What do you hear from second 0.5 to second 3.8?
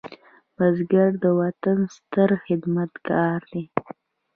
بزګر د وطن ستر خدمتګار دی